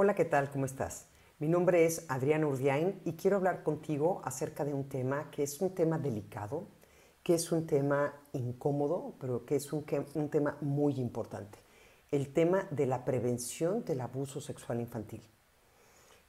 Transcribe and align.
Hola, 0.00 0.14
¿qué 0.14 0.24
tal? 0.24 0.48
¿Cómo 0.48 0.64
estás? 0.64 1.06
Mi 1.40 1.48
nombre 1.48 1.84
es 1.84 2.06
Adriana 2.08 2.46
Urdiain 2.46 3.00
y 3.04 3.14
quiero 3.14 3.38
hablar 3.38 3.64
contigo 3.64 4.22
acerca 4.24 4.64
de 4.64 4.72
un 4.72 4.88
tema 4.88 5.28
que 5.32 5.42
es 5.42 5.60
un 5.60 5.74
tema 5.74 5.98
delicado, 5.98 6.68
que 7.24 7.34
es 7.34 7.50
un 7.50 7.66
tema 7.66 8.14
incómodo, 8.32 9.16
pero 9.18 9.44
que 9.44 9.56
es 9.56 9.72
un, 9.72 9.84
un 10.14 10.28
tema 10.28 10.56
muy 10.60 11.00
importante. 11.00 11.58
El 12.12 12.32
tema 12.32 12.68
de 12.70 12.86
la 12.86 13.04
prevención 13.04 13.84
del 13.84 14.00
abuso 14.00 14.40
sexual 14.40 14.80
infantil. 14.80 15.20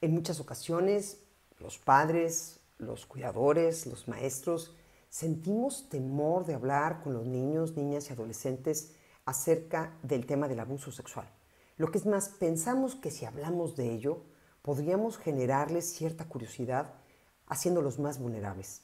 En 0.02 0.16
muchas 0.16 0.40
ocasiones, 0.40 1.20
los 1.60 1.78
padres, 1.78 2.62
los 2.80 3.06
cuidadores, 3.06 3.86
los 3.86 4.08
maestros, 4.08 4.76
sentimos 5.10 5.90
temor 5.90 6.44
de 6.48 6.56
hablar 6.56 7.04
con 7.04 7.14
los 7.14 7.28
niños, 7.28 7.78
niñas 7.78 8.10
y 8.10 8.14
adolescentes 8.14 8.96
acerca 9.26 9.96
del 10.02 10.26
tema 10.26 10.48
del 10.48 10.60
abuso 10.60 10.92
sexual. 10.92 11.30
Lo 11.80 11.92
que 11.92 11.98
es 11.98 12.06
más, 12.06 12.28
pensamos 12.28 12.96
que 12.96 13.10
si 13.10 13.24
hablamos 13.24 13.78
de 13.78 13.94
ello, 13.94 14.24
podríamos 14.62 15.18
generarles 15.18 15.86
cierta 15.86 16.26
curiosidad 16.26 16.94
haciéndolos 17.48 18.00
más 18.00 18.20
vulnerables. 18.20 18.82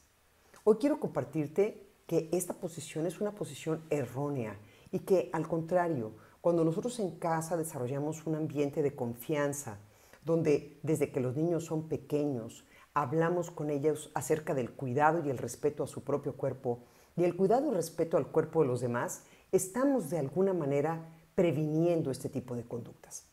Hoy 0.63 0.77
quiero 0.79 1.01
compartirte 1.01 1.89
que 2.07 2.29
esta 2.31 2.53
posición 2.53 3.05
es 3.05 3.19
una 3.19 3.33
posición 3.33 3.83
errónea 3.89 4.57
y 4.93 4.99
que 4.99 5.29
al 5.33 5.45
contrario, 5.45 6.13
cuando 6.39 6.63
nosotros 6.63 6.97
en 6.99 7.19
casa 7.19 7.57
desarrollamos 7.57 8.25
un 8.25 8.35
ambiente 8.35 8.81
de 8.81 8.95
confianza, 8.95 9.77
donde 10.23 10.79
desde 10.81 11.11
que 11.11 11.19
los 11.19 11.35
niños 11.35 11.65
son 11.65 11.89
pequeños 11.89 12.63
hablamos 12.93 13.51
con 13.51 13.71
ellos 13.71 14.09
acerca 14.13 14.53
del 14.53 14.71
cuidado 14.71 15.21
y 15.21 15.29
el 15.29 15.37
respeto 15.37 15.83
a 15.83 15.87
su 15.87 16.05
propio 16.05 16.37
cuerpo 16.37 16.79
y 17.17 17.25
el 17.25 17.35
cuidado 17.35 17.69
y 17.69 17.75
respeto 17.75 18.15
al 18.15 18.27
cuerpo 18.27 18.61
de 18.61 18.67
los 18.67 18.79
demás, 18.79 19.23
estamos 19.51 20.09
de 20.09 20.19
alguna 20.19 20.53
manera 20.53 21.14
previniendo 21.35 22.11
este 22.11 22.29
tipo 22.29 22.55
de 22.55 22.63
conductas. 22.63 23.25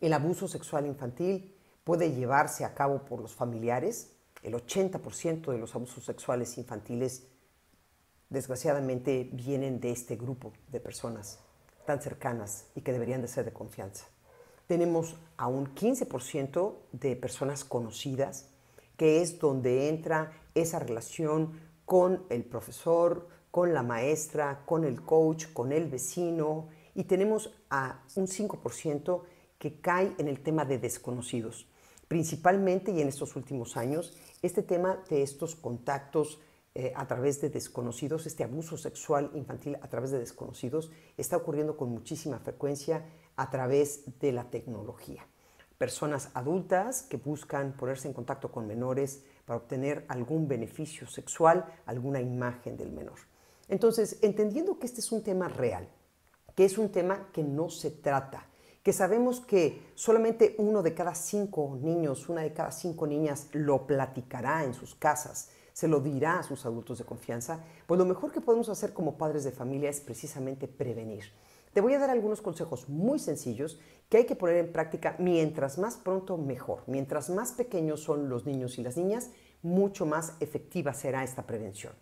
El 0.00 0.12
abuso 0.14 0.48
sexual 0.48 0.86
infantil 0.86 1.54
puede 1.84 2.12
llevarse 2.12 2.64
a 2.64 2.74
cabo 2.74 3.04
por 3.04 3.20
los 3.20 3.34
familiares. 3.34 4.12
El 4.42 4.54
80% 4.54 5.52
de 5.52 5.58
los 5.58 5.74
abusos 5.74 6.04
sexuales 6.04 6.56
infantiles 6.56 7.26
desgraciadamente 8.30 9.28
vienen 9.32 9.80
de 9.80 9.90
este 9.90 10.16
grupo 10.16 10.52
de 10.68 10.80
personas 10.80 11.40
tan 11.84 12.00
cercanas 12.00 12.66
y 12.74 12.80
que 12.80 12.92
deberían 12.92 13.20
de 13.20 13.28
ser 13.28 13.44
de 13.44 13.52
confianza. 13.52 14.06
Tenemos 14.66 15.16
a 15.36 15.48
un 15.48 15.74
15% 15.74 16.74
de 16.92 17.16
personas 17.16 17.64
conocidas, 17.64 18.48
que 18.96 19.20
es 19.20 19.38
donde 19.40 19.88
entra 19.88 20.32
esa 20.54 20.78
relación 20.78 21.60
con 21.84 22.24
el 22.30 22.44
profesor, 22.44 23.28
con 23.50 23.74
la 23.74 23.82
maestra, 23.82 24.62
con 24.64 24.84
el 24.84 25.02
coach, 25.02 25.46
con 25.52 25.72
el 25.72 25.88
vecino, 25.88 26.68
y 26.94 27.04
tenemos 27.04 27.52
a 27.70 28.02
un 28.16 28.26
5% 28.26 29.22
que 29.58 29.80
cae 29.80 30.14
en 30.18 30.28
el 30.28 30.40
tema 30.40 30.64
de 30.64 30.78
desconocidos. 30.78 31.66
Principalmente 32.08 32.90
y 32.90 33.00
en 33.00 33.08
estos 33.08 33.36
últimos 33.36 33.76
años, 33.76 34.16
este 34.42 34.62
tema 34.62 35.02
de 35.08 35.22
estos 35.22 35.54
contactos 35.54 36.40
eh, 36.74 36.92
a 36.94 37.06
través 37.06 37.40
de 37.40 37.50
desconocidos, 37.50 38.26
este 38.26 38.44
abuso 38.44 38.76
sexual 38.76 39.30
infantil 39.34 39.76
a 39.82 39.88
través 39.88 40.12
de 40.12 40.18
desconocidos, 40.18 40.90
está 41.16 41.36
ocurriendo 41.36 41.76
con 41.76 41.90
muchísima 41.90 42.38
frecuencia 42.38 43.04
a 43.36 43.50
través 43.50 44.18
de 44.20 44.32
la 44.32 44.50
tecnología. 44.50 45.26
Personas 45.78 46.30
adultas 46.34 47.02
que 47.02 47.16
buscan 47.16 47.72
ponerse 47.72 48.06
en 48.06 48.14
contacto 48.14 48.52
con 48.52 48.66
menores 48.66 49.22
para 49.44 49.58
obtener 49.58 50.04
algún 50.08 50.46
beneficio 50.46 51.08
sexual, 51.08 51.66
alguna 51.86 52.20
imagen 52.20 52.76
del 52.76 52.92
menor. 52.92 53.18
Entonces, 53.68 54.18
entendiendo 54.22 54.78
que 54.78 54.86
este 54.86 55.00
es 55.00 55.10
un 55.10 55.22
tema 55.22 55.48
real, 55.48 55.88
que 56.54 56.64
es 56.64 56.78
un 56.78 56.90
tema 56.90 57.28
que 57.32 57.42
no 57.42 57.70
se 57.70 57.90
trata, 57.90 58.46
que 58.82 58.92
sabemos 58.92 59.40
que 59.40 59.92
solamente 59.94 60.54
uno 60.58 60.82
de 60.82 60.94
cada 60.94 61.14
cinco 61.14 61.78
niños, 61.80 62.28
una 62.28 62.42
de 62.42 62.52
cada 62.52 62.72
cinco 62.72 63.06
niñas 63.06 63.48
lo 63.52 63.86
platicará 63.86 64.64
en 64.64 64.74
sus 64.74 64.94
casas, 64.94 65.50
se 65.72 65.88
lo 65.88 66.00
dirá 66.00 66.38
a 66.38 66.42
sus 66.42 66.66
adultos 66.66 66.98
de 66.98 67.04
confianza, 67.04 67.64
pues 67.86 67.98
lo 67.98 68.04
mejor 68.04 68.32
que 68.32 68.40
podemos 68.40 68.68
hacer 68.68 68.92
como 68.92 69.16
padres 69.16 69.44
de 69.44 69.52
familia 69.52 69.90
es 69.90 70.00
precisamente 70.00 70.68
prevenir. 70.68 71.24
Te 71.72 71.80
voy 71.80 71.94
a 71.94 72.00
dar 72.00 72.10
algunos 72.10 72.42
consejos 72.42 72.88
muy 72.88 73.18
sencillos 73.20 73.78
que 74.08 74.16
hay 74.16 74.26
que 74.26 74.34
poner 74.34 74.56
en 74.56 74.72
práctica 74.72 75.14
mientras 75.20 75.78
más 75.78 75.96
pronto 75.96 76.36
mejor. 76.36 76.82
Mientras 76.88 77.30
más 77.30 77.52
pequeños 77.52 78.00
son 78.00 78.28
los 78.28 78.44
niños 78.44 78.76
y 78.78 78.82
las 78.82 78.96
niñas, 78.96 79.30
mucho 79.62 80.04
más 80.04 80.34
efectiva 80.40 80.94
será 80.94 81.22
esta 81.22 81.46
prevención. 81.46 81.92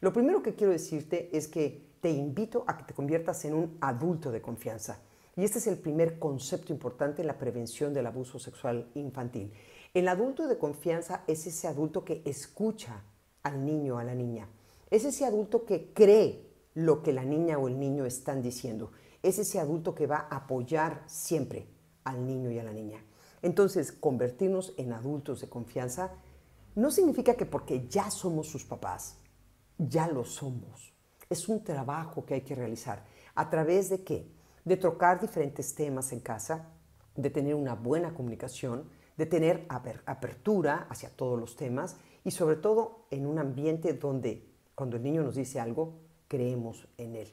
Lo 0.00 0.12
primero 0.12 0.42
que 0.42 0.56
quiero 0.56 0.72
decirte 0.72 1.30
es 1.36 1.46
que 1.46 1.91
te 2.02 2.10
invito 2.10 2.64
a 2.66 2.76
que 2.76 2.82
te 2.82 2.94
conviertas 2.94 3.44
en 3.44 3.54
un 3.54 3.78
adulto 3.80 4.32
de 4.32 4.42
confianza. 4.42 4.98
Y 5.36 5.44
este 5.44 5.60
es 5.60 5.68
el 5.68 5.78
primer 5.78 6.18
concepto 6.18 6.72
importante 6.72 7.22
en 7.22 7.28
la 7.28 7.38
prevención 7.38 7.94
del 7.94 8.06
abuso 8.06 8.40
sexual 8.40 8.90
infantil. 8.94 9.52
El 9.94 10.08
adulto 10.08 10.48
de 10.48 10.58
confianza 10.58 11.22
es 11.28 11.46
ese 11.46 11.68
adulto 11.68 12.04
que 12.04 12.20
escucha 12.24 13.04
al 13.44 13.64
niño 13.64 13.94
o 13.94 13.98
a 13.98 14.04
la 14.04 14.16
niña. 14.16 14.48
Es 14.90 15.04
ese 15.04 15.24
adulto 15.24 15.64
que 15.64 15.92
cree 15.94 16.44
lo 16.74 17.04
que 17.04 17.12
la 17.12 17.24
niña 17.24 17.56
o 17.56 17.68
el 17.68 17.78
niño 17.78 18.04
están 18.04 18.42
diciendo. 18.42 18.90
Es 19.22 19.38
ese 19.38 19.60
adulto 19.60 19.94
que 19.94 20.08
va 20.08 20.26
a 20.28 20.38
apoyar 20.38 21.04
siempre 21.06 21.68
al 22.02 22.26
niño 22.26 22.50
y 22.50 22.58
a 22.58 22.64
la 22.64 22.72
niña. 22.72 23.00
Entonces, 23.42 23.92
convertirnos 23.92 24.74
en 24.76 24.92
adultos 24.92 25.40
de 25.40 25.48
confianza 25.48 26.10
no 26.74 26.90
significa 26.90 27.34
que 27.34 27.46
porque 27.46 27.86
ya 27.86 28.10
somos 28.10 28.48
sus 28.48 28.64
papás, 28.64 29.18
ya 29.78 30.08
lo 30.08 30.24
somos 30.24 30.91
es 31.32 31.48
un 31.48 31.64
trabajo 31.64 32.24
que 32.24 32.34
hay 32.34 32.40
que 32.42 32.54
realizar. 32.54 33.04
¿A 33.34 33.50
través 33.50 33.88
de 33.90 34.04
qué? 34.04 34.30
De 34.64 34.76
trocar 34.76 35.20
diferentes 35.20 35.74
temas 35.74 36.12
en 36.12 36.20
casa, 36.20 36.70
de 37.16 37.30
tener 37.30 37.54
una 37.54 37.74
buena 37.74 38.14
comunicación, 38.14 38.88
de 39.16 39.26
tener 39.26 39.66
apertura 39.68 40.86
hacia 40.88 41.10
todos 41.10 41.38
los 41.38 41.56
temas 41.56 41.96
y 42.24 42.30
sobre 42.30 42.56
todo 42.56 43.06
en 43.10 43.26
un 43.26 43.38
ambiente 43.38 43.92
donde 43.92 44.48
cuando 44.74 44.96
el 44.96 45.02
niño 45.02 45.22
nos 45.22 45.34
dice 45.34 45.60
algo, 45.60 46.00
creemos 46.28 46.88
en 46.96 47.16
él. 47.16 47.32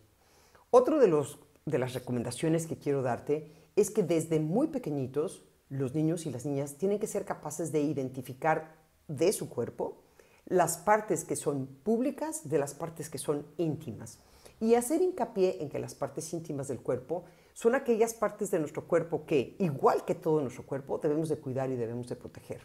Otro 0.72 1.00
de, 1.00 1.08
los, 1.08 1.40
de 1.66 1.80
las 1.80 1.94
recomendaciones 1.94 2.68
que 2.68 2.78
quiero 2.78 3.02
darte 3.02 3.52
es 3.76 3.92
que 3.92 4.04
desde 4.04 4.40
muy 4.40 4.68
pequeñitos 4.68 5.44
los 5.70 5.94
niños 5.94 6.26
y 6.26 6.31
las 6.31 6.46
niñas 6.46 6.78
tienen 6.78 7.00
que 7.00 7.08
ser 7.08 7.26
capaces 7.26 7.72
de 7.72 7.81
identificar 7.81 8.76
de 9.08 9.31
su 9.31 9.50
cuerpo 9.50 10.04
las 10.50 10.78
partes 10.80 11.24
que 11.24 11.36
son 11.36 11.68
públicas 11.68 12.50
de 12.50 12.58
las 12.58 12.74
partes 12.74 13.10
que 13.10 13.18
son 13.18 13.46
íntimas. 13.58 14.20
Y 14.60 14.76
hacer 14.76 15.02
hincapié 15.02 15.62
en 15.62 15.70
que 15.70 15.80
las 15.80 15.96
partes 15.96 16.34
íntimas 16.34 16.68
del 16.68 16.82
cuerpo 16.82 17.24
son 17.54 17.76
aquellas 17.76 18.14
partes 18.14 18.52
de 18.52 18.60
nuestro 18.60 18.88
cuerpo 18.88 19.26
que, 19.26 19.56
igual 19.60 20.04
que 20.06 20.16
todo 20.16 20.42
nuestro 20.42 20.66
cuerpo, 20.66 20.98
debemos 20.98 21.30
de 21.30 21.38
cuidar 21.38 21.70
y 21.70 21.76
debemos 21.76 22.10
de 22.10 22.16
proteger. 22.16 22.62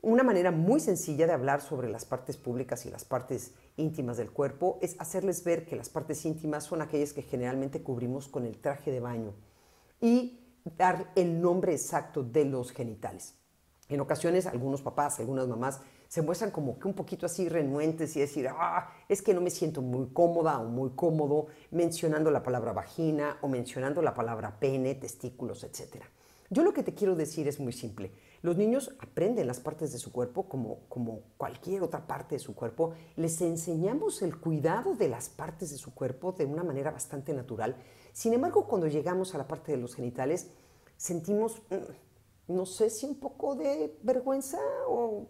Una 0.00 0.22
manera 0.22 0.50
muy 0.50 0.80
sencilla 0.80 1.26
de 1.26 1.32
hablar 1.32 1.60
sobre 1.60 1.88
las 1.88 2.04
partes 2.04 2.36
públicas 2.36 2.86
y 2.86 2.90
las 2.90 3.04
partes 3.04 3.54
íntimas 3.76 4.16
del 4.16 4.30
cuerpo 4.30 4.78
es 4.80 4.94
hacerles 5.00 5.42
ver 5.42 5.66
que 5.66 5.76
las 5.76 5.88
partes 5.88 6.24
íntimas 6.24 6.64
son 6.64 6.82
aquellas 6.82 7.12
que 7.12 7.22
generalmente 7.22 7.82
cubrimos 7.82 8.28
con 8.28 8.44
el 8.44 8.58
traje 8.58 8.92
de 8.92 9.00
baño 9.00 9.34
y 10.00 10.40
dar 10.76 11.10
el 11.16 11.40
nombre 11.40 11.72
exacto 11.72 12.22
de 12.22 12.44
los 12.44 12.70
genitales. 12.70 13.34
En 13.88 14.00
ocasiones 14.00 14.46
algunos 14.46 14.82
papás, 14.82 15.18
algunas 15.18 15.48
mamás 15.48 15.80
se 16.08 16.22
muestran 16.22 16.50
como 16.50 16.78
que 16.78 16.88
un 16.88 16.94
poquito 16.94 17.26
así 17.26 17.48
renuentes 17.48 18.16
y 18.16 18.20
decir, 18.20 18.48
ah, 18.48 18.90
es 19.08 19.20
que 19.20 19.34
no 19.34 19.42
me 19.42 19.50
siento 19.50 19.82
muy 19.82 20.08
cómoda 20.08 20.58
o 20.58 20.64
muy 20.64 20.90
cómodo 20.90 21.48
mencionando 21.70 22.30
la 22.30 22.42
palabra 22.42 22.72
vagina 22.72 23.36
o 23.42 23.48
mencionando 23.48 24.00
la 24.00 24.14
palabra 24.14 24.58
pene, 24.58 24.94
testículos, 24.94 25.64
etc. 25.64 26.02
Yo 26.50 26.62
lo 26.62 26.72
que 26.72 26.82
te 26.82 26.94
quiero 26.94 27.14
decir 27.14 27.46
es 27.46 27.60
muy 27.60 27.74
simple. 27.74 28.10
Los 28.40 28.56
niños 28.56 28.96
aprenden 29.00 29.46
las 29.46 29.60
partes 29.60 29.92
de 29.92 29.98
su 29.98 30.10
cuerpo 30.10 30.48
como, 30.48 30.80
como 30.88 31.20
cualquier 31.36 31.82
otra 31.82 32.06
parte 32.06 32.36
de 32.36 32.38
su 32.38 32.54
cuerpo. 32.54 32.94
Les 33.16 33.40
enseñamos 33.42 34.22
el 34.22 34.38
cuidado 34.38 34.94
de 34.94 35.08
las 35.08 35.28
partes 35.28 35.70
de 35.70 35.76
su 35.76 35.92
cuerpo 35.92 36.32
de 36.32 36.46
una 36.46 36.64
manera 36.64 36.90
bastante 36.90 37.34
natural. 37.34 37.76
Sin 38.14 38.32
embargo, 38.32 38.66
cuando 38.66 38.86
llegamos 38.86 39.34
a 39.34 39.38
la 39.38 39.46
parte 39.46 39.72
de 39.72 39.78
los 39.78 39.94
genitales, 39.94 40.48
sentimos, 40.96 41.60
mm, 41.68 42.54
no 42.54 42.64
sé 42.64 42.88
si 42.88 43.04
un 43.04 43.16
poco 43.16 43.54
de 43.54 43.98
vergüenza 44.02 44.58
o 44.88 45.28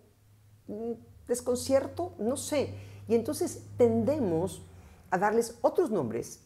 desconcierto, 1.26 2.14
no 2.18 2.36
sé. 2.36 2.74
Y 3.08 3.14
entonces 3.14 3.62
tendemos 3.76 4.62
a 5.10 5.18
darles 5.18 5.58
otros 5.62 5.90
nombres 5.90 6.40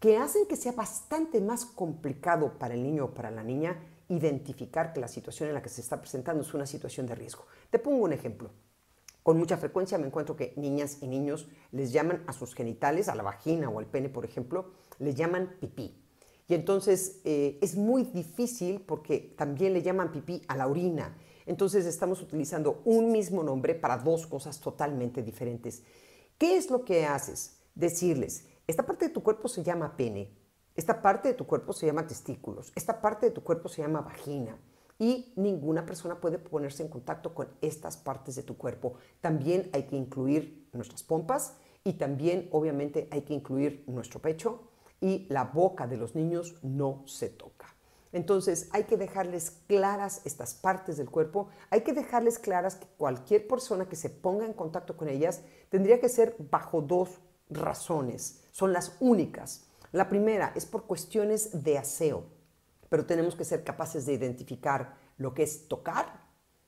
que 0.00 0.18
hacen 0.18 0.46
que 0.46 0.56
sea 0.56 0.72
bastante 0.72 1.40
más 1.40 1.64
complicado 1.64 2.58
para 2.58 2.74
el 2.74 2.82
niño 2.82 3.06
o 3.06 3.14
para 3.14 3.30
la 3.30 3.42
niña 3.42 3.82
identificar 4.08 4.92
que 4.92 5.00
la 5.00 5.08
situación 5.08 5.48
en 5.48 5.54
la 5.54 5.62
que 5.62 5.68
se 5.68 5.80
está 5.80 6.00
presentando 6.00 6.42
es 6.42 6.54
una 6.54 6.66
situación 6.66 7.06
de 7.06 7.14
riesgo. 7.14 7.46
Te 7.70 7.78
pongo 7.78 8.04
un 8.04 8.12
ejemplo. 8.12 8.50
Con 9.22 9.38
mucha 9.38 9.56
frecuencia 9.56 9.98
me 9.98 10.06
encuentro 10.06 10.36
que 10.36 10.52
niñas 10.56 10.98
y 11.00 11.08
niños 11.08 11.48
les 11.72 11.92
llaman 11.92 12.22
a 12.28 12.32
sus 12.32 12.54
genitales, 12.54 13.08
a 13.08 13.16
la 13.16 13.24
vagina 13.24 13.68
o 13.68 13.80
al 13.80 13.86
pene, 13.86 14.08
por 14.08 14.24
ejemplo, 14.24 14.70
les 15.00 15.16
llaman 15.16 15.56
pipí. 15.60 16.00
Y 16.46 16.54
entonces 16.54 17.20
eh, 17.24 17.58
es 17.60 17.76
muy 17.76 18.04
difícil 18.04 18.80
porque 18.80 19.34
también 19.36 19.72
le 19.72 19.82
llaman 19.82 20.12
pipí 20.12 20.42
a 20.46 20.56
la 20.56 20.68
orina 20.68 21.16
entonces 21.46 21.86
estamos 21.86 22.20
utilizando 22.20 22.82
un 22.84 23.10
mismo 23.12 23.42
nombre 23.42 23.74
para 23.74 23.98
dos 23.98 24.26
cosas 24.26 24.60
totalmente 24.60 25.22
diferentes. 25.22 25.82
¿Qué 26.38 26.56
es 26.56 26.70
lo 26.70 26.84
que 26.84 27.06
haces? 27.06 27.56
Decirles, 27.74 28.46
esta 28.66 28.84
parte 28.84 29.06
de 29.06 29.14
tu 29.14 29.22
cuerpo 29.22 29.48
se 29.48 29.62
llama 29.62 29.96
pene, 29.96 30.30
esta 30.74 31.00
parte 31.00 31.28
de 31.28 31.34
tu 31.34 31.46
cuerpo 31.46 31.72
se 31.72 31.86
llama 31.86 32.06
testículos, 32.06 32.72
esta 32.74 33.00
parte 33.00 33.26
de 33.26 33.32
tu 33.32 33.42
cuerpo 33.42 33.68
se 33.68 33.82
llama 33.82 34.02
vagina. 34.02 34.58
y 34.98 35.34
ninguna 35.36 35.84
persona 35.84 36.18
puede 36.18 36.38
ponerse 36.38 36.82
en 36.82 36.88
contacto 36.88 37.34
con 37.34 37.48
estas 37.60 37.98
partes 37.98 38.34
de 38.34 38.42
tu 38.42 38.56
cuerpo. 38.56 38.94
También 39.20 39.68
hay 39.74 39.82
que 39.82 39.94
incluir 39.94 40.70
nuestras 40.72 41.02
pompas 41.02 41.52
y 41.84 41.92
también 41.92 42.48
obviamente 42.50 43.06
hay 43.10 43.20
que 43.20 43.34
incluir 43.34 43.84
nuestro 43.86 44.20
pecho 44.20 44.70
y 45.00 45.26
la 45.28 45.44
boca 45.44 45.86
de 45.86 45.98
los 45.98 46.14
niños 46.14 46.56
no 46.62 47.02
se 47.06 47.28
toca. 47.28 47.75
Entonces 48.16 48.70
hay 48.72 48.84
que 48.84 48.96
dejarles 48.96 49.50
claras 49.66 50.22
estas 50.24 50.54
partes 50.54 50.96
del 50.96 51.10
cuerpo, 51.10 51.48
hay 51.68 51.82
que 51.82 51.92
dejarles 51.92 52.38
claras 52.38 52.76
que 52.76 52.86
cualquier 52.96 53.46
persona 53.46 53.90
que 53.90 53.94
se 53.94 54.08
ponga 54.08 54.46
en 54.46 54.54
contacto 54.54 54.96
con 54.96 55.10
ellas 55.10 55.42
tendría 55.68 56.00
que 56.00 56.08
ser 56.08 56.34
bajo 56.50 56.80
dos 56.80 57.20
razones, 57.50 58.42
son 58.52 58.72
las 58.72 58.96
únicas. 59.00 59.66
La 59.92 60.08
primera 60.08 60.50
es 60.54 60.64
por 60.64 60.84
cuestiones 60.84 61.62
de 61.62 61.76
aseo, 61.76 62.24
pero 62.88 63.04
tenemos 63.04 63.36
que 63.36 63.44
ser 63.44 63.64
capaces 63.64 64.06
de 64.06 64.14
identificar 64.14 64.96
lo 65.18 65.34
que 65.34 65.42
es 65.42 65.68
tocar 65.68 66.24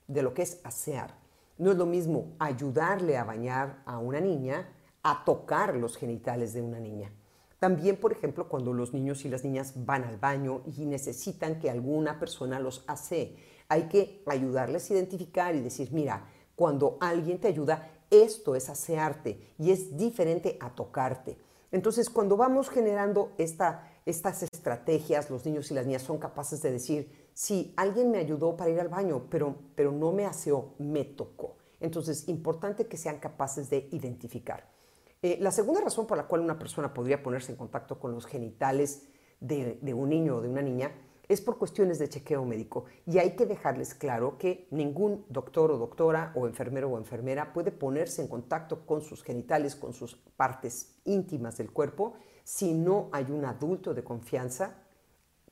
de 0.07 0.21
lo 0.21 0.35
que 0.35 0.43
es 0.43 0.61
asear. 0.65 1.15
No 1.57 1.71
es 1.71 1.79
lo 1.79 1.87
mismo 1.87 2.37
ayudarle 2.39 3.17
a 3.17 3.25
bañar 3.25 3.83
a 3.87 3.97
una 3.97 4.21
niña 4.21 4.69
a 5.03 5.25
tocar 5.25 5.75
los 5.77 5.97
genitales 5.97 6.53
de 6.53 6.61
una 6.61 6.79
niña. 6.79 7.11
También, 7.59 7.97
por 7.97 8.13
ejemplo, 8.13 8.49
cuando 8.49 8.73
los 8.73 8.95
niños 8.95 9.25
y 9.25 9.29
las 9.29 9.45
niñas 9.45 9.73
van 9.85 10.05
al 10.05 10.17
baño 10.17 10.63
y 10.77 10.87
necesitan 10.87 11.59
que 11.59 11.71
alguna 11.71 12.21
persona 12.21 12.61
los 12.61 12.85
hace, 12.87 13.37
hay 13.69 13.89
que 13.89 14.23
ayudarles 14.27 14.91
a 14.91 14.95
identificar 14.95 15.55
y 15.55 15.61
decir, 15.61 15.91
mira, 15.93 16.29
cuando 16.55 16.99
alguien 17.01 17.41
te 17.41 17.49
ayuda, 17.49 17.91
esto 18.11 18.55
es 18.55 18.69
asearte 18.69 19.55
y 19.59 19.73
es 19.73 19.97
diferente 19.97 20.57
a 20.61 20.75
tocarte. 20.75 21.37
Entonces, 21.71 22.09
cuando 22.09 22.37
vamos 22.37 22.71
generando 22.71 23.33
esta, 23.39 23.91
estas 24.07 24.43
estrategias, 24.43 25.29
los 25.29 25.45
niños 25.45 25.71
y 25.71 25.75
las 25.75 25.85
niñas 25.85 26.03
son 26.03 26.19
capaces 26.19 26.63
de 26.63 26.73
decir, 26.73 27.29
sí, 27.35 27.75
alguien 27.77 28.11
me 28.11 28.19
ayudó 28.19 28.57
para 28.57 28.71
ir 28.71 28.81
al 28.81 28.89
baño, 28.89 29.27
pero, 29.29 29.57
pero 29.75 29.93
no 29.93 30.13
me 30.13 30.25
aseó, 30.25 30.75
me 30.79 31.05
tocó. 31.05 31.57
Entonces, 31.81 32.29
importante 32.29 32.87
que 32.87 32.97
sean 32.97 33.19
capaces 33.19 33.69
de 33.69 33.89
identificar. 33.93 34.78
Eh, 35.21 35.37
la 35.41 35.51
segunda 35.51 35.81
razón 35.81 36.07
por 36.07 36.17
la 36.17 36.27
cual 36.29 36.43
una 36.43 36.59
persona 36.59 36.95
podría 36.95 37.23
ponerse 37.23 37.51
en 37.51 37.59
contacto 37.59 37.99
con 37.99 38.13
los 38.13 38.27
genitales 38.27 39.09
de, 39.41 39.79
un 39.95 40.09
niño 40.09 40.37
o 40.37 40.41
de 40.41 40.49
una 40.49 40.63
niña 40.63 40.93
es 41.29 41.41
por 41.41 41.59
cuestiones 41.59 41.99
de 41.99 42.09
chequeo 42.09 42.45
médico 42.45 42.85
y 43.05 43.19
hay 43.19 43.37
que 43.37 43.45
dejarles 43.45 43.95
claro 43.95 44.39
que 44.39 44.67
ningún 44.71 45.27
doctor 45.29 45.71
o 45.71 45.79
doctora 45.79 46.33
o 46.35 46.47
enfermero 46.47 46.89
o 46.89 46.99
enfermera 46.99 47.53
puede 47.53 47.71
ponerse 47.71 48.23
en 48.23 48.29
contacto 48.29 48.87
con 48.87 49.03
sus 49.03 49.23
genitales, 49.23 49.75
con 49.75 49.93
sus 49.93 50.15
partes 50.15 50.97
íntimas 51.05 51.59
del 51.59 51.71
cuerpo, 51.71 52.15
si 52.45 52.73
no 52.73 53.09
hay 53.13 53.31
un 53.31 53.45
adulto 53.45 53.93
de 53.93 54.05
confianza 54.05 54.85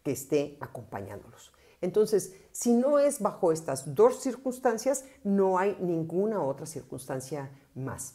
que 0.02 0.12
esté 0.12 0.56
acompañándolos. 0.60 1.52
Entonces, 1.82 2.34
si 2.52 2.72
no 2.72 2.98
es 2.98 3.20
bajo 3.20 3.52
estas 3.52 3.94
dos 3.94 4.20
circunstancias, 4.20 5.04
no 5.24 5.58
hay 5.58 5.76
ninguna 5.80 6.42
otra 6.42 6.64
circunstancia 6.64 7.50
más. 7.74 8.14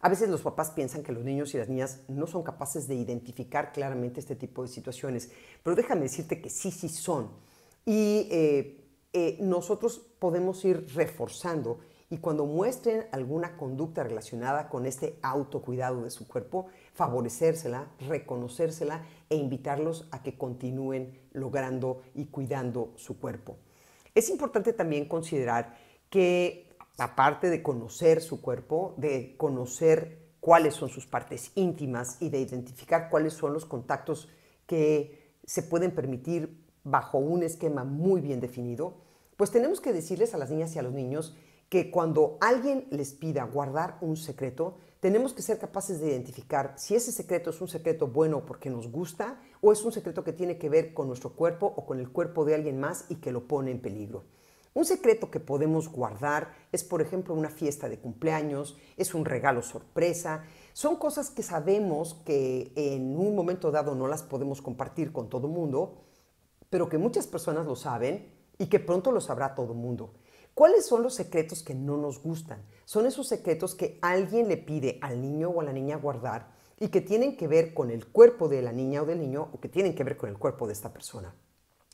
A 0.00 0.08
veces 0.08 0.28
los 0.28 0.42
papás 0.42 0.70
piensan 0.70 1.02
que 1.02 1.12
los 1.12 1.24
niños 1.24 1.54
y 1.54 1.58
las 1.58 1.68
niñas 1.68 2.02
no 2.08 2.26
son 2.26 2.42
capaces 2.42 2.86
de 2.86 2.94
identificar 2.94 3.72
claramente 3.72 4.20
este 4.20 4.36
tipo 4.36 4.62
de 4.62 4.68
situaciones, 4.68 5.30
pero 5.62 5.74
déjame 5.74 6.02
decirte 6.02 6.40
que 6.40 6.50
sí, 6.50 6.70
sí 6.70 6.88
son. 6.88 7.30
Y 7.84 8.28
eh, 8.30 8.84
eh, 9.12 9.38
nosotros 9.40 9.98
podemos 10.18 10.64
ir 10.64 10.86
reforzando 10.94 11.80
y 12.10 12.18
cuando 12.18 12.46
muestren 12.46 13.06
alguna 13.12 13.56
conducta 13.56 14.02
relacionada 14.02 14.68
con 14.68 14.86
este 14.86 15.18
autocuidado 15.22 16.04
de 16.04 16.10
su 16.10 16.26
cuerpo, 16.26 16.66
favorecérsela, 16.94 17.88
reconocérsela 18.00 19.04
e 19.28 19.36
invitarlos 19.36 20.08
a 20.10 20.22
que 20.22 20.38
continúen 20.38 21.18
logrando 21.32 22.02
y 22.14 22.26
cuidando 22.26 22.92
su 22.96 23.18
cuerpo. 23.18 23.58
Es 24.14 24.30
importante 24.30 24.72
también 24.72 25.06
considerar 25.06 25.76
que 26.08 26.67
aparte 26.98 27.48
de 27.48 27.62
conocer 27.62 28.20
su 28.20 28.42
cuerpo, 28.42 28.94
de 28.98 29.36
conocer 29.36 30.28
cuáles 30.40 30.74
son 30.74 30.88
sus 30.88 31.06
partes 31.06 31.52
íntimas 31.54 32.18
y 32.20 32.28
de 32.28 32.40
identificar 32.40 33.08
cuáles 33.08 33.32
son 33.32 33.52
los 33.52 33.64
contactos 33.64 34.28
que 34.66 35.32
se 35.44 35.62
pueden 35.62 35.94
permitir 35.94 36.64
bajo 36.84 37.18
un 37.18 37.42
esquema 37.42 37.84
muy 37.84 38.20
bien 38.20 38.40
definido, 38.40 38.98
pues 39.36 39.50
tenemos 39.50 39.80
que 39.80 39.92
decirles 39.92 40.34
a 40.34 40.38
las 40.38 40.50
niñas 40.50 40.74
y 40.74 40.78
a 40.78 40.82
los 40.82 40.92
niños 40.92 41.36
que 41.68 41.90
cuando 41.90 42.38
alguien 42.40 42.86
les 42.90 43.12
pida 43.12 43.44
guardar 43.44 43.98
un 44.00 44.16
secreto, 44.16 44.78
tenemos 45.00 45.32
que 45.34 45.42
ser 45.42 45.58
capaces 45.58 46.00
de 46.00 46.08
identificar 46.08 46.74
si 46.76 46.94
ese 46.94 47.12
secreto 47.12 47.50
es 47.50 47.60
un 47.60 47.68
secreto 47.68 48.08
bueno 48.08 48.44
porque 48.44 48.70
nos 48.70 48.90
gusta 48.90 49.40
o 49.60 49.70
es 49.70 49.84
un 49.84 49.92
secreto 49.92 50.24
que 50.24 50.32
tiene 50.32 50.58
que 50.58 50.68
ver 50.68 50.94
con 50.94 51.06
nuestro 51.06 51.34
cuerpo 51.34 51.72
o 51.76 51.86
con 51.86 52.00
el 52.00 52.10
cuerpo 52.10 52.44
de 52.44 52.54
alguien 52.54 52.80
más 52.80 53.04
y 53.08 53.16
que 53.16 53.32
lo 53.32 53.46
pone 53.46 53.70
en 53.70 53.80
peligro. 53.80 54.24
Un 54.74 54.84
secreto 54.84 55.30
que 55.30 55.40
podemos 55.40 55.88
guardar 55.88 56.54
es, 56.72 56.84
por 56.84 57.02
ejemplo, 57.02 57.34
una 57.34 57.50
fiesta 57.50 57.88
de 57.88 57.98
cumpleaños, 57.98 58.76
es 58.96 59.14
un 59.14 59.24
regalo 59.24 59.62
sorpresa. 59.62 60.44
Son 60.72 60.96
cosas 60.96 61.30
que 61.30 61.42
sabemos 61.42 62.14
que 62.24 62.72
en 62.76 63.16
un 63.16 63.34
momento 63.34 63.70
dado 63.70 63.94
no 63.94 64.06
las 64.06 64.22
podemos 64.22 64.62
compartir 64.62 65.12
con 65.12 65.28
todo 65.28 65.46
el 65.46 65.52
mundo, 65.52 66.04
pero 66.70 66.88
que 66.88 66.98
muchas 66.98 67.26
personas 67.26 67.66
lo 67.66 67.76
saben 67.76 68.32
y 68.58 68.66
que 68.66 68.78
pronto 68.78 69.10
lo 69.10 69.20
sabrá 69.20 69.54
todo 69.54 69.72
el 69.72 69.78
mundo. 69.78 70.14
¿Cuáles 70.54 70.86
son 70.86 71.02
los 71.02 71.14
secretos 71.14 71.62
que 71.62 71.74
no 71.74 71.96
nos 71.96 72.20
gustan? 72.20 72.64
Son 72.84 73.06
esos 73.06 73.28
secretos 73.28 73.74
que 73.74 73.98
alguien 74.02 74.48
le 74.48 74.56
pide 74.56 74.98
al 75.00 75.22
niño 75.22 75.50
o 75.50 75.60
a 75.60 75.64
la 75.64 75.72
niña 75.72 75.96
guardar 75.96 76.50
y 76.80 76.88
que 76.88 77.00
tienen 77.00 77.36
que 77.36 77.46
ver 77.46 77.74
con 77.74 77.90
el 77.90 78.06
cuerpo 78.06 78.48
de 78.48 78.62
la 78.62 78.72
niña 78.72 79.02
o 79.02 79.06
del 79.06 79.20
niño 79.20 79.50
o 79.52 79.60
que 79.60 79.68
tienen 79.68 79.94
que 79.94 80.04
ver 80.04 80.16
con 80.16 80.30
el 80.30 80.38
cuerpo 80.38 80.66
de 80.66 80.72
esta 80.72 80.92
persona. 80.92 81.34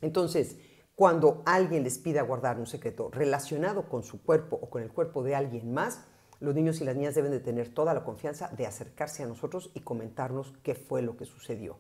Entonces, 0.00 0.56
cuando 0.96 1.42
alguien 1.44 1.82
les 1.82 1.98
pida 1.98 2.22
guardar 2.22 2.58
un 2.58 2.66
secreto 2.66 3.10
relacionado 3.10 3.88
con 3.88 4.04
su 4.04 4.22
cuerpo 4.22 4.58
o 4.60 4.70
con 4.70 4.82
el 4.82 4.92
cuerpo 4.92 5.22
de 5.22 5.34
alguien 5.34 5.72
más, 5.72 6.04
los 6.40 6.54
niños 6.54 6.80
y 6.80 6.84
las 6.84 6.94
niñas 6.94 7.14
deben 7.14 7.32
de 7.32 7.40
tener 7.40 7.72
toda 7.72 7.94
la 7.94 8.04
confianza 8.04 8.48
de 8.56 8.66
acercarse 8.66 9.22
a 9.22 9.26
nosotros 9.26 9.70
y 9.74 9.80
comentarnos 9.80 10.54
qué 10.62 10.74
fue 10.74 11.02
lo 11.02 11.16
que 11.16 11.24
sucedió. 11.24 11.78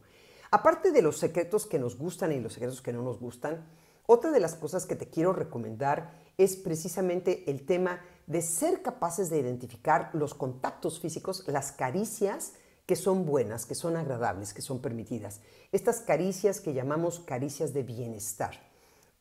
Aparte 0.50 0.90
de 0.90 1.02
los 1.02 1.18
secretos 1.18 1.66
que 1.66 1.78
nos 1.78 1.96
gustan 1.96 2.32
y 2.32 2.40
los 2.40 2.54
secretos 2.54 2.82
que 2.82 2.92
no 2.92 3.02
nos 3.02 3.20
gustan, 3.20 3.66
otra 4.06 4.30
de 4.32 4.40
las 4.40 4.54
cosas 4.54 4.86
que 4.86 4.96
te 4.96 5.08
quiero 5.08 5.32
recomendar 5.32 6.12
es 6.36 6.56
precisamente 6.56 7.48
el 7.50 7.64
tema 7.66 8.00
de 8.26 8.42
ser 8.42 8.82
capaces 8.82 9.30
de 9.30 9.38
identificar 9.38 10.10
los 10.12 10.34
contactos 10.34 11.00
físicos, 11.00 11.44
las 11.46 11.72
caricias 11.72 12.54
que 12.86 12.96
son 12.96 13.24
buenas, 13.24 13.64
que 13.64 13.74
son 13.74 13.96
agradables, 13.96 14.52
que 14.52 14.62
son 14.62 14.80
permitidas. 14.80 15.40
Estas 15.72 16.00
caricias 16.00 16.60
que 16.60 16.74
llamamos 16.74 17.20
caricias 17.20 17.72
de 17.72 17.82
bienestar. 17.82 18.63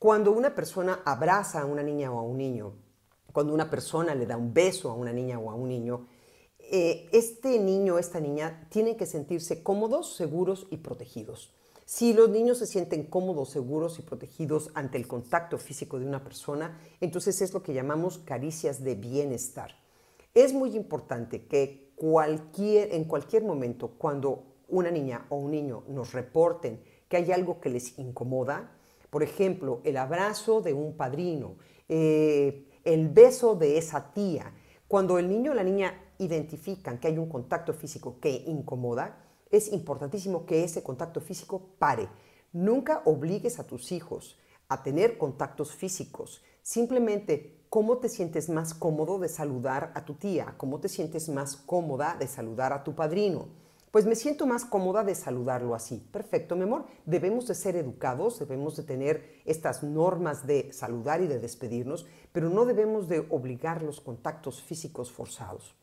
Cuando 0.03 0.33
una 0.33 0.53
persona 0.53 1.00
abraza 1.05 1.62
a 1.62 1.65
una 1.65 1.81
niña 1.81 2.12
o 2.12 2.19
a 2.19 2.24
un 2.24 2.38
niño, 2.38 2.74
cuando 3.31 3.53
una 3.53 3.69
persona 3.69 4.13
le 4.13 4.25
da 4.25 4.36
un 4.36 4.53
beso 4.53 4.91
a 4.91 4.95
una 4.95 5.13
niña 5.13 5.39
o 5.39 5.50
a 5.50 5.55
un 5.55 5.69
niño, 5.69 6.07
eh, 6.60 7.07
este 7.13 7.57
niño 7.57 7.95
o 7.95 8.00
esta 8.00 8.19
niña 8.19 8.67
tienen 8.69 8.98
que 8.98 9.05
sentirse 9.05 9.63
cómodos, 9.63 10.13
seguros 10.17 10.67
y 10.72 10.75
protegidos. 10.75 11.53
Si 11.86 12.13
los 12.13 12.29
niños 12.29 12.57
se 12.57 12.67
sienten 12.67 13.05
cómodos, 13.05 13.51
seguros 13.51 13.98
y 13.98 14.01
protegidos 14.01 14.72
ante 14.74 14.98
el 14.98 15.07
contacto 15.07 15.57
físico 15.57 15.98
de 15.98 16.05
una 16.05 16.22
persona, 16.22 16.77
entonces 17.00 17.41
es 17.41 17.53
lo 17.53 17.63
que 17.63 17.74
llamamos 17.74 18.17
caricias 18.17 18.83
de 18.83 18.95
bienestar. 18.95 19.72
Es 20.33 20.51
muy 20.51 20.75
importante 20.75 21.45
que 21.45 21.93
cualquier, 21.95 22.93
en 22.93 23.05
cualquier 23.05 23.45
momento, 23.45 23.91
cuando 23.98 24.43
una 24.67 24.91
niña 24.91 25.27
o 25.29 25.38
un 25.38 25.51
niño 25.51 25.86
nos 25.88 26.12
reporten 26.12 26.83
que 27.07 27.15
hay 27.15 27.31
algo 27.31 27.62
que 27.62 27.69
les 27.69 27.98
incomoda, 27.98 28.69
por 29.13 29.22
ejemplo, 29.22 29.79
el 29.84 29.98
abrazo 29.98 30.62
de 30.62 30.74
un 30.74 30.98
padrino, 30.98 31.58
eh, 31.88 32.65
el 32.84 33.10
beso 33.10 33.53
de 33.53 33.77
esa 33.77 34.12
tía. 34.12 34.51
Cuando 34.88 35.20
el 35.20 35.29
niño 35.29 35.51
o 35.51 35.53
la 35.53 35.63
niña 35.63 35.93
identifican 36.17 36.98
que 36.98 37.10
hay 37.10 37.20
un 37.20 37.29
contacto 37.29 37.75
físico 37.75 38.17
que 38.20 38.32
incomoda, 38.48 39.24
es 39.51 39.72
importantísimo 39.72 40.48
que 40.48 40.63
ese 40.63 40.82
contacto 40.82 41.22
físico 41.22 41.75
pare. 41.77 42.10
Nunca 42.53 43.03
obligues 43.05 43.60
a 43.60 43.67
tus 43.67 43.91
hijos 43.91 44.39
a 44.67 44.82
tener 44.82 45.20
contactos 45.20 45.75
físicos. 45.75 46.41
Simplemente, 46.63 47.67
¿cómo 47.70 48.00
te 48.00 48.10
sientes 48.10 48.50
más 48.50 48.74
cómodo 48.74 49.20
de 49.20 49.29
saludar 49.29 49.91
a 49.93 50.05
tu 50.05 50.15
tía? 50.15 50.55
¿Cómo 50.58 50.79
te 50.79 50.89
sientes 50.89 51.29
más 51.29 51.55
cómoda 51.55 52.17
de 52.17 52.27
saludar 52.27 52.74
a 52.74 52.84
tu 52.84 52.96
padrino? 52.96 53.50
Pues 53.93 54.07
me 54.07 54.15
siento 54.15 54.47
más 54.47 54.65
cómoda 54.65 55.03
de 55.03 55.13
saludarlo 55.13 55.75
así. 55.75 56.00
Perfecto, 56.12 56.55
mi 56.55 56.63
amor. 56.63 56.88
Debemos 57.05 57.45
de 57.45 57.53
ser 57.53 57.75
educados, 57.75 58.39
debemos 58.39 58.75
de 58.75 58.81
tener 58.81 59.43
estas 59.45 59.83
normas 59.83 60.47
de 60.47 60.73
saludar 60.73 61.21
y 61.21 61.27
de 61.27 61.38
despedirnos, 61.38 62.07
pero 62.31 62.50
no 62.50 62.65
debemos 62.65 63.07
de 63.07 63.19
obligar 63.29 63.83
los 63.83 64.01
contactos 64.01 64.63
físicos 64.63 65.12
forzados. 65.12 65.75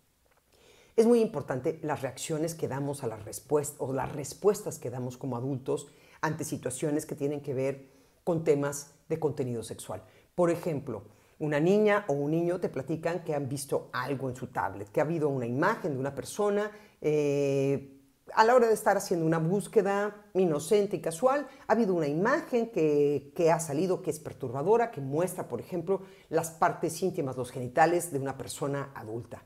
Es 0.96 1.06
muy 1.06 1.20
importante 1.20 1.78
las 1.84 2.02
reacciones 2.02 2.56
que 2.56 2.66
damos 2.66 3.04
a 3.04 3.06
las 3.06 3.24
respuestas 3.24 3.76
o 3.78 3.92
las 3.92 4.10
respuestas 4.10 4.80
que 4.80 4.90
damos 4.90 5.16
como 5.16 5.36
adultos 5.36 5.86
ante 6.20 6.42
situaciones 6.42 7.06
que 7.06 7.14
tienen 7.14 7.42
que 7.42 7.54
ver 7.54 7.92
con 8.24 8.42
temas 8.42 8.92
de 9.08 9.20
contenido 9.20 9.62
sexual. 9.62 10.02
Por 10.34 10.50
ejemplo, 10.50 11.04
una 11.38 11.60
niña 11.60 12.06
o 12.08 12.14
un 12.14 12.32
niño 12.32 12.58
te 12.58 12.70
platican 12.70 13.22
que 13.22 13.36
han 13.36 13.48
visto 13.48 13.88
algo 13.92 14.28
en 14.28 14.34
su 14.34 14.48
tablet, 14.48 14.88
que 14.90 14.98
ha 14.98 15.04
habido 15.04 15.28
una 15.28 15.46
imagen 15.46 15.92
de 15.92 16.00
una 16.00 16.12
persona 16.12 16.72
eh, 17.00 17.98
a 18.34 18.44
la 18.44 18.54
hora 18.54 18.68
de 18.68 18.74
estar 18.74 18.96
haciendo 18.96 19.26
una 19.26 19.38
búsqueda 19.38 20.24
inocente 20.34 20.96
y 20.96 21.00
casual, 21.00 21.46
ha 21.66 21.72
habido 21.72 21.94
una 21.94 22.06
imagen 22.06 22.70
que, 22.70 23.32
que, 23.34 23.50
ha 23.50 23.60
salido 23.60 24.02
que 24.02 24.10
es 24.10 24.18
perturbadora, 24.18 24.90
que 24.90 25.00
muestra, 25.00 25.48
por 25.48 25.60
ejemplo, 25.60 26.02
las 26.28 26.50
partes 26.50 27.02
íntimas, 27.02 27.36
los 27.36 27.50
genitales 27.50 28.12
de 28.12 28.18
una 28.18 28.36
persona 28.36 28.90
adulta. 28.94 29.42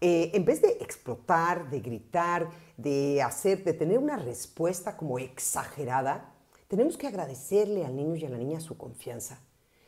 Eh, 0.00 0.32
en 0.34 0.44
vez 0.44 0.60
de 0.60 0.68
explotar, 0.80 1.70
de 1.70 1.80
gritar, 1.80 2.50
de 2.76 3.22
hacer, 3.22 3.64
de 3.64 3.72
tener 3.72 3.98
una 3.98 4.16
respuesta 4.16 4.96
como 4.96 5.18
exagerada, 5.18 6.34
tenemos 6.68 6.98
que 6.98 7.06
agradecerle 7.06 7.86
al 7.86 7.96
niño 7.96 8.16
y 8.16 8.26
a 8.26 8.28
la 8.28 8.36
niña 8.36 8.60
su 8.60 8.76
confianza. 8.76 9.40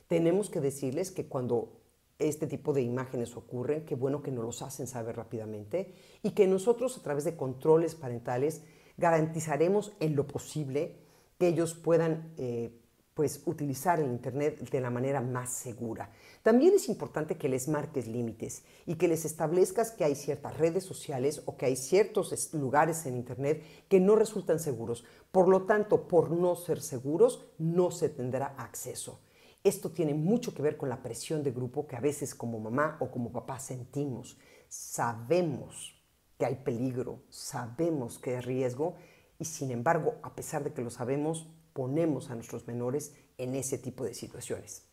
Tenemos 0.09 0.49
que 0.49 0.61
decirles 0.61 1.11
que 1.11 1.27
cuando 1.27 1.81
este 2.19 2.47
tipo 2.47 2.73
de 2.73 2.83
imágenes 2.83 3.37
ocurren, 3.37 3.85
qué 3.85 3.95
bueno 3.95 4.23
que 4.23 4.31
nos 4.31 4.45
los 4.45 4.63
hacen 4.63 4.87
saber 4.87 5.17
rápidamente 5.17 5.93
y 6.23 6.31
que 6.31 6.47
nosotros 6.47 6.97
a 6.97 7.03
través 7.03 7.25
de 7.25 7.37
controles 7.37 7.95
parentales 7.95 8.63
garantizaremos 8.97 9.93
en 10.01 10.17
lo 10.17 10.27
posible 10.27 10.97
que 11.39 11.49
ellos 11.49 11.75
puedan 11.75 12.33
eh, 12.39 12.81
pues, 13.17 13.43
utilizar 13.47 14.01
el 14.01 14.11
Internet 14.11 14.59
de 14.71 14.81
la 14.81 14.91
manera 14.91 15.21
más 15.21 15.53
segura. 15.53 16.11
También 16.43 16.75
es 16.75 16.89
importante 16.89 17.37
que 17.37 17.49
les 17.49 17.67
marques 17.67 18.07
límites 18.07 18.63
y 18.87 18.97
que 18.97 19.09
les 19.09 19.25
establezcas 19.25 19.91
que 19.91 20.05
hay 20.05 20.15
ciertas 20.15 20.57
redes 20.59 20.85
sociales 20.85 21.43
o 21.47 21.57
que 21.57 21.67
hay 21.67 21.77
ciertos 21.77 22.53
lugares 22.55 23.05
en 23.07 23.17
Internet 23.17 23.63
que 23.89 24.01
no 24.01 24.17
resultan 24.17 24.59
seguros. 24.59 25.05
Por 25.33 25.49
lo 25.49 25.65
tanto, 25.65 26.09
por 26.09 26.31
no 26.31 26.57
ser 26.57 26.81
seguros, 26.81 27.47
no 27.59 27.91
se 27.91 28.09
tendrá 28.09 28.55
acceso. 28.59 29.21
Esto 29.67 29.91
tiene 29.91 30.15
mucho 30.15 30.55
que 30.55 30.63
ver 30.63 30.77
con 30.77 30.89
la 30.89 31.03
presión 31.03 31.43
de 31.43 31.51
grupo 31.51 31.89
que 31.89 31.97
a 31.97 32.01
veces 32.01 32.37
como 32.37 32.61
mamá 32.61 32.99
o 33.01 33.11
como 33.11 33.33
papá 33.33 33.59
sentimos. 33.59 34.39
Sabemos 34.69 36.01
que 36.39 36.47
hay 36.47 36.55
peligro, 36.55 37.25
sabemos 37.31 38.21
que 38.21 38.37
hay 38.37 38.43
riesgo 38.43 38.95
y 39.41 39.45
sin 39.45 39.73
embargo, 39.73 40.21
a 40.23 40.37
pesar 40.37 40.63
de 40.63 40.73
que 40.73 40.83
lo 40.83 40.91
sabemos, 40.91 41.49
ponemos 41.73 42.31
a 42.31 42.37
nuestros 42.37 42.69
menores 42.69 43.17
en 43.39 43.57
ese 43.57 43.77
tipo 43.77 44.05
de 44.05 44.15
situaciones. 44.15 44.85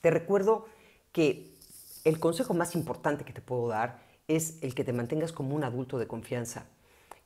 Te 0.00 0.10
recuerdo 0.10 0.64
que 1.12 1.56
el 2.02 2.18
consejo 2.18 2.54
más 2.54 2.74
importante 2.74 3.24
que 3.24 3.32
te 3.32 3.40
puedo 3.40 3.68
dar 3.68 4.02
es 4.26 4.58
el 4.62 4.74
que 4.74 4.82
te 4.82 4.92
mantengas 4.92 5.30
como 5.30 5.54
un 5.54 5.62
adulto 5.62 5.96
de 5.96 6.08
confianza 6.08 6.66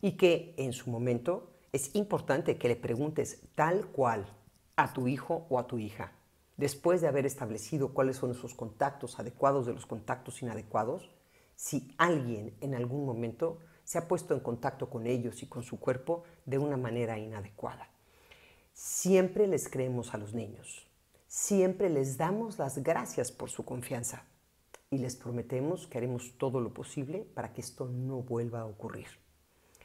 y 0.03 0.19
que 0.19 0.53
en 0.59 0.75
su 0.75 0.91
momento 0.91 1.55
es 1.73 1.95
importante 1.95 2.59
que 2.59 2.69
le 2.69 2.77
preguntes 2.77 3.41
tal 3.55 3.87
cual 3.87 4.27
a 4.77 4.93
tu 4.93 5.09
hijo 5.09 5.47
o 5.49 5.59
a 5.59 5.67
tu 5.67 5.79
hija 5.79 6.13
después 6.57 7.01
de 7.01 7.09
haber 7.09 7.27
establecido 7.27 7.95
cuáles 7.95 8.17
son 8.17 8.31
esos 8.31 8.55
contactos 8.55 9.19
adecuados 9.19 9.67
de 9.67 9.75
los 9.75 9.87
contactos 9.87 10.43
inadecuados, 10.43 11.11
si 11.57 11.95
alguien 11.99 12.57
en 12.61 12.75
algún 12.75 13.07
momento 13.07 13.59
se 13.85 13.99
ha 13.99 14.09
puesto 14.09 14.35
en 14.35 14.41
contacto 14.41 14.89
con 14.89 15.07
ellos 15.07 15.43
y 15.43 15.47
con 15.47 15.63
su 15.63 15.79
cuerpo 15.79 16.25
de 16.47 16.59
una 16.59 16.77
manera 16.77 17.19
inadecuada. 17.19 17.89
Siempre 18.73 19.47
les 19.47 19.69
creemos 19.69 20.15
a 20.15 20.19
los 20.19 20.35
niños, 20.35 20.87
siempre 21.27 21.91
les 21.91 22.17
damos 22.17 22.59
las 22.59 22.79
gracias 22.79 23.31
por 23.31 23.51
su 23.51 23.65
confianza 23.65 24.25
y 24.91 24.99
les 24.99 25.17
prometemos 25.17 25.87
que 25.87 25.99
haremos 25.99 26.37
todo 26.39 26.61
lo 26.61 26.73
posible 26.73 27.27
para 27.35 27.53
que 27.53 27.61
esto 27.61 27.89
no 27.89 28.23
vuelva 28.23 28.61
a 28.61 28.67
ocurrir. 28.67 29.09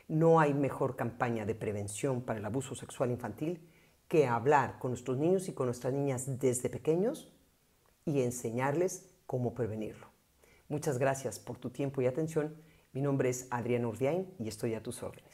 No 0.07 0.39
hay 0.39 0.53
mejor 0.53 0.95
campaña 0.95 1.45
de 1.45 1.55
prevención 1.55 2.21
para 2.21 2.39
el 2.39 2.45
abuso 2.45 2.75
sexual 2.75 3.11
infantil 3.11 3.66
que 4.07 4.27
hablar 4.27 4.79
con 4.79 4.91
nuestros 4.91 5.17
niños 5.17 5.49
y 5.49 5.53
con 5.53 5.67
nuestras 5.67 5.93
niñas 5.93 6.39
desde 6.39 6.69
pequeños 6.69 7.31
y 8.05 8.21
enseñarles 8.21 9.09
cómo 9.25 9.53
prevenirlo. 9.53 10.07
Muchas 10.69 10.97
gracias 10.97 11.39
por 11.39 11.57
tu 11.57 11.69
tiempo 11.69 12.01
y 12.01 12.07
atención. 12.07 12.55
Mi 12.93 13.01
nombre 13.01 13.29
es 13.29 13.47
Adriana 13.51 13.87
Urdiain 13.87 14.33
y 14.39 14.47
estoy 14.47 14.73
a 14.73 14.83
tus 14.83 15.03
órdenes. 15.03 15.26